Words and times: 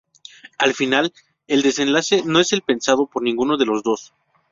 Al 0.57 0.73
final, 0.73 1.13
el 1.45 1.61
desenlace 1.61 2.23
no 2.25 2.39
es 2.39 2.53
el 2.53 2.63
pensado 2.63 3.05
por 3.05 3.21
ninguno 3.21 3.55
de 3.55 3.67
los 3.67 3.83
dos. 3.83 4.15